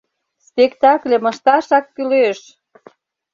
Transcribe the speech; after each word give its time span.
—Спектакльым 0.47 1.23
ышташак 1.31 1.85
кӱлеш! 1.95 2.39